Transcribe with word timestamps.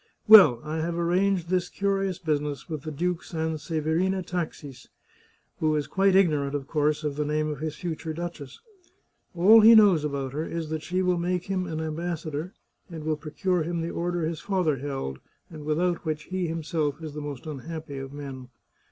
Well, 0.27 0.61
I 0.63 0.77
have 0.77 0.97
arranged 0.97 1.49
this 1.49 1.69
curious 1.69 2.17
business 2.17 2.67
with 2.67 2.81
the 2.81 2.91
Duke 2.91 3.21
Sanseverina 3.23 4.25
Taxis, 4.25 4.89
who 5.59 5.75
is 5.75 5.85
quite 5.85 6.15
ignorant, 6.15 6.55
of 6.55 6.65
course, 6.65 7.03
of 7.03 7.17
the 7.17 7.23
name 7.23 7.49
of 7.49 7.59
his 7.59 7.75
future 7.75 8.11
duchess. 8.11 8.59
All 9.35 9.61
he 9.61 9.75
knows 9.75 10.03
about 10.03 10.33
her 10.33 10.43
is 10.43 10.71
that 10.71 10.81
she 10.81 11.03
will 11.03 11.19
make 11.19 11.43
him 11.45 11.67
an 11.67 11.79
am 11.79 11.97
bassador 11.97 12.53
and 12.89 13.03
will 13.03 13.15
procure 13.15 13.61
him 13.61 13.81
the 13.81 13.91
order 13.91 14.25
his 14.25 14.39
father 14.41 14.77
held, 14.79 15.19
and 15.51 15.65
without 15.65 16.03
which 16.03 16.23
he 16.23 16.47
himself 16.47 16.99
is 17.03 17.13
the 17.13 17.21
most 17.21 17.45
unhappy 17.45 17.99
of 17.99 18.11
men. 18.11 18.49